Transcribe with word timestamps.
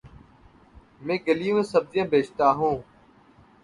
میں 1.01 1.17
گلیوں 1.27 1.55
میں 1.55 1.63
سبزیاں 1.63 2.05
بیچتا 2.11 2.47
ہوں 2.51 2.75